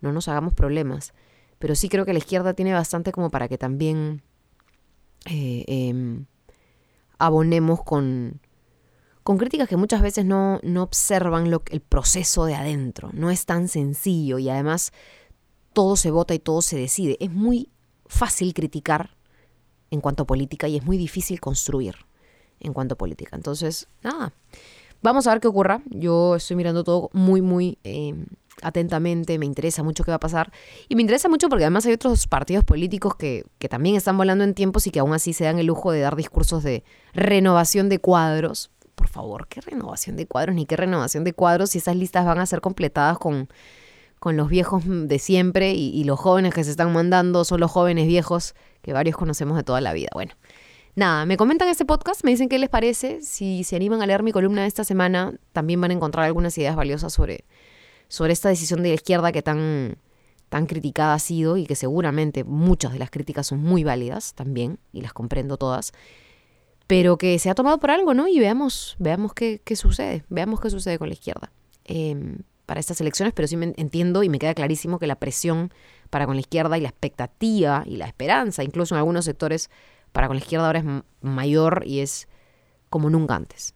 No 0.00 0.12
nos 0.12 0.28
hagamos 0.28 0.54
problemas. 0.54 1.12
Pero 1.58 1.74
sí 1.74 1.88
creo 1.88 2.04
que 2.04 2.12
la 2.12 2.18
izquierda 2.18 2.54
tiene 2.54 2.72
bastante 2.72 3.12
como 3.12 3.30
para 3.30 3.48
que 3.48 3.58
también 3.58 4.22
eh, 5.26 5.64
em, 5.68 6.26
abonemos 7.18 7.82
con, 7.82 8.40
con 9.22 9.38
críticas 9.38 9.68
que 9.68 9.76
muchas 9.76 10.02
veces 10.02 10.24
no, 10.24 10.58
no 10.62 10.82
observan 10.82 11.50
lo, 11.50 11.62
el 11.70 11.80
proceso 11.80 12.44
de 12.44 12.54
adentro. 12.54 13.10
No 13.12 13.30
es 13.30 13.46
tan 13.46 13.68
sencillo 13.68 14.38
y 14.38 14.48
además 14.48 14.92
todo 15.72 15.96
se 15.96 16.10
vota 16.10 16.34
y 16.34 16.38
todo 16.38 16.62
se 16.62 16.76
decide. 16.76 17.16
Es 17.20 17.30
muy 17.30 17.70
fácil 18.06 18.54
criticar 18.54 19.16
en 19.90 20.00
cuanto 20.00 20.24
a 20.24 20.26
política 20.26 20.68
y 20.68 20.76
es 20.76 20.84
muy 20.84 20.96
difícil 20.96 21.40
construir 21.40 21.94
en 22.60 22.72
cuanto 22.72 22.94
a 22.94 22.98
política. 22.98 23.36
Entonces, 23.36 23.88
nada, 24.02 24.32
vamos 25.02 25.26
a 25.26 25.32
ver 25.32 25.40
qué 25.40 25.48
ocurra. 25.48 25.82
Yo 25.90 26.36
estoy 26.36 26.56
mirando 26.56 26.84
todo 26.84 27.10
muy, 27.12 27.42
muy 27.42 27.78
eh, 27.84 28.14
atentamente, 28.62 29.38
me 29.38 29.46
interesa 29.46 29.82
mucho 29.82 30.04
qué 30.04 30.10
va 30.10 30.16
a 30.16 30.20
pasar. 30.20 30.52
Y 30.88 30.96
me 30.96 31.02
interesa 31.02 31.28
mucho 31.28 31.48
porque 31.48 31.64
además 31.64 31.84
hay 31.86 31.92
otros 31.92 32.26
partidos 32.26 32.64
políticos 32.64 33.14
que, 33.16 33.44
que 33.58 33.68
también 33.68 33.96
están 33.96 34.16
volando 34.16 34.44
en 34.44 34.54
tiempos 34.54 34.86
y 34.86 34.90
que 34.90 35.00
aún 35.00 35.12
así 35.12 35.32
se 35.32 35.44
dan 35.44 35.58
el 35.58 35.66
lujo 35.66 35.92
de 35.92 36.00
dar 36.00 36.16
discursos 36.16 36.62
de 36.62 36.84
renovación 37.12 37.88
de 37.88 37.98
cuadros. 37.98 38.70
Por 38.94 39.08
favor, 39.08 39.48
¿qué 39.48 39.60
renovación 39.60 40.16
de 40.16 40.26
cuadros? 40.26 40.54
Ni 40.54 40.64
qué 40.64 40.76
renovación 40.76 41.24
de 41.24 41.32
cuadros 41.32 41.70
si 41.70 41.78
esas 41.78 41.96
listas 41.96 42.24
van 42.24 42.38
a 42.38 42.46
ser 42.46 42.60
completadas 42.60 43.18
con 43.18 43.48
con 44.22 44.36
los 44.36 44.48
viejos 44.48 44.84
de 44.86 45.18
siempre 45.18 45.72
y, 45.72 46.04
los 46.04 46.16
jóvenes 46.16 46.54
que 46.54 46.62
se 46.62 46.70
están 46.70 46.92
mandando 46.92 47.44
son 47.44 47.58
los 47.58 47.72
jóvenes 47.72 48.06
viejos 48.06 48.54
que 48.80 48.92
varios 48.92 49.16
conocemos 49.16 49.56
de 49.56 49.64
toda 49.64 49.80
la 49.80 49.92
vida. 49.92 50.10
Bueno, 50.14 50.34
nada, 50.94 51.26
me 51.26 51.36
comentan 51.36 51.68
este 51.68 51.84
podcast, 51.84 52.24
me 52.24 52.30
dicen 52.30 52.48
qué 52.48 52.58
les 52.58 52.68
parece. 52.68 53.20
Si 53.22 53.64
se 53.64 53.76
animan 53.76 54.02
a 54.02 54.06
leer 54.06 54.22
mi 54.22 54.32
columna 54.32 54.62
de 54.62 54.68
esta 54.68 54.84
semana, 54.84 55.34
también 55.52 55.80
van 55.80 55.90
a 55.90 55.94
encontrar 55.94 56.24
algunas 56.24 56.56
ideas 56.58 56.76
valiosas 56.76 57.12
sobre, 57.12 57.44
sobre 58.08 58.32
esta 58.32 58.48
decisión 58.48 58.82
de 58.82 58.90
la 58.90 58.94
izquierda 58.94 59.32
que 59.32 59.42
tan, 59.42 59.96
tan 60.48 60.66
criticada 60.66 61.14
ha 61.14 61.18
sido 61.18 61.56
y 61.56 61.66
que 61.66 61.76
seguramente 61.76 62.44
muchas 62.44 62.92
de 62.92 62.98
las 62.98 63.10
críticas 63.10 63.46
son 63.46 63.60
muy 63.62 63.84
válidas 63.84 64.34
también, 64.34 64.78
y 64.92 65.00
las 65.00 65.12
comprendo 65.12 65.56
todas, 65.56 65.92
pero 66.86 67.16
que 67.16 67.38
se 67.38 67.48
ha 67.48 67.54
tomado 67.54 67.78
por 67.78 67.90
algo, 67.90 68.14
¿no? 68.14 68.28
Y 68.28 68.38
veamos, 68.38 68.96
veamos 68.98 69.32
qué, 69.32 69.60
qué 69.64 69.76
sucede, 69.76 70.24
veamos 70.28 70.60
qué 70.60 70.70
sucede 70.70 70.98
con 70.98 71.08
la 71.08 71.14
izquierda. 71.14 71.52
Eh, 71.84 72.36
para 72.66 72.80
estas 72.80 73.00
elecciones, 73.00 73.34
pero 73.34 73.48
sí 73.48 73.56
me 73.56 73.74
entiendo 73.76 74.22
y 74.22 74.28
me 74.28 74.38
queda 74.38 74.54
clarísimo 74.54 74.98
que 74.98 75.06
la 75.06 75.16
presión 75.16 75.72
para 76.10 76.26
con 76.26 76.36
la 76.36 76.40
izquierda 76.40 76.78
y 76.78 76.80
la 76.80 76.88
expectativa 76.88 77.82
y 77.86 77.96
la 77.96 78.06
esperanza, 78.06 78.62
incluso 78.62 78.94
en 78.94 78.98
algunos 78.98 79.24
sectores, 79.24 79.68
para 80.12 80.26
con 80.28 80.36
la 80.36 80.42
izquierda 80.42 80.66
ahora 80.66 80.78
es 80.80 80.84
mayor 81.20 81.82
y 81.86 82.00
es 82.00 82.28
como 82.90 83.10
nunca 83.10 83.34
antes. 83.34 83.74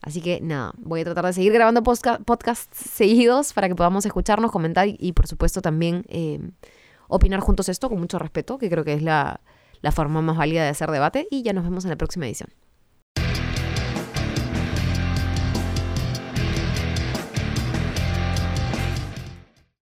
Así 0.00 0.20
que 0.20 0.40
nada, 0.40 0.72
voy 0.76 1.00
a 1.00 1.04
tratar 1.04 1.26
de 1.26 1.32
seguir 1.32 1.52
grabando 1.52 1.82
podcasts 1.82 2.78
seguidos 2.78 3.52
para 3.52 3.68
que 3.68 3.74
podamos 3.74 4.06
escucharnos, 4.06 4.52
comentar 4.52 4.86
y, 4.88 5.12
por 5.12 5.26
supuesto 5.26 5.60
también 5.60 6.04
eh, 6.08 6.38
opinar 7.08 7.40
juntos 7.40 7.68
esto 7.68 7.88
con 7.88 7.98
mucho 7.98 8.18
respeto, 8.18 8.58
que 8.58 8.70
creo 8.70 8.84
que 8.84 8.92
es 8.92 9.02
la, 9.02 9.40
la 9.80 9.90
forma 9.90 10.22
más 10.22 10.36
válida 10.36 10.62
de 10.62 10.68
hacer 10.68 10.90
debate. 10.90 11.26
Y 11.30 11.42
ya 11.42 11.52
nos 11.52 11.64
vemos 11.64 11.84
en 11.84 11.90
la 11.90 11.96
próxima 11.96 12.26
edición. 12.26 12.50